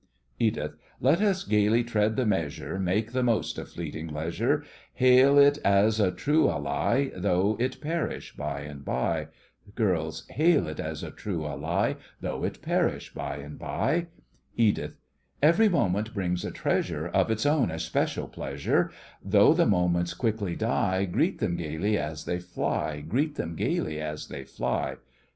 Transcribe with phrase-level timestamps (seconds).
[0.39, 4.63] EDITH: Let us gaily tread the measure, Make the most of fleeting leisure,
[4.95, 9.27] Hail it as a true ally, Though it perish by and by.
[9.75, 14.07] GIRLS: Hail it as a true ally, Though it perish by and by.
[14.57, 14.97] EDITH:
[15.39, 18.89] Every moment brings a treasure Of its own especial pleasure;
[19.23, 24.29] Though the moments quickly die, Greet them gaily as they fly, Greet them gaily as
[24.29, 24.95] they fly.